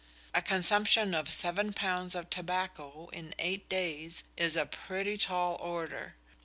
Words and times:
A 0.33 0.41
consumption 0.41 1.13
of 1.13 1.31
seven 1.31 1.73
pounds 1.73 2.15
of 2.15 2.31
tobacco 2.31 3.09
in 3.13 3.35
eight 3.37 3.69
days 3.69 4.23
is 4.35 4.57
a 4.57 4.65
pretty 4.65 5.15
"tall 5.15 5.57
order"! 5.57 6.15